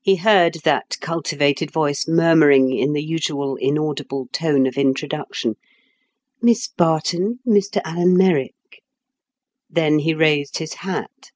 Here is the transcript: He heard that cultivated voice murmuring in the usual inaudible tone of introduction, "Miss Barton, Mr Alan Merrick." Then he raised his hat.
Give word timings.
He 0.00 0.14
heard 0.14 0.58
that 0.62 0.96
cultivated 1.00 1.72
voice 1.72 2.06
murmuring 2.06 2.70
in 2.72 2.92
the 2.92 3.02
usual 3.02 3.56
inaudible 3.56 4.28
tone 4.32 4.64
of 4.64 4.78
introduction, 4.78 5.56
"Miss 6.40 6.68
Barton, 6.68 7.40
Mr 7.44 7.80
Alan 7.84 8.16
Merrick." 8.16 8.54
Then 9.68 9.98
he 9.98 10.14
raised 10.14 10.58
his 10.58 10.74
hat. 10.74 11.32